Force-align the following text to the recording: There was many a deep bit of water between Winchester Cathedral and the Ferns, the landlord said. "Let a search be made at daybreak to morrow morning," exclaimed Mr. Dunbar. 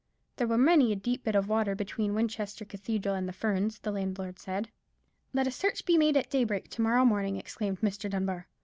There 0.37 0.47
was 0.47 0.57
many 0.57 0.91
a 0.91 0.95
deep 0.95 1.23
bit 1.25 1.35
of 1.35 1.47
water 1.47 1.75
between 1.75 2.15
Winchester 2.15 2.65
Cathedral 2.65 3.13
and 3.13 3.27
the 3.29 3.33
Ferns, 3.33 3.77
the 3.77 3.91
landlord 3.91 4.39
said. 4.39 4.71
"Let 5.31 5.45
a 5.45 5.51
search 5.51 5.85
be 5.85 5.95
made 5.95 6.17
at 6.17 6.31
daybreak 6.31 6.71
to 6.71 6.81
morrow 6.81 7.05
morning," 7.05 7.35
exclaimed 7.37 7.81
Mr. 7.81 8.09
Dunbar. 8.09 8.47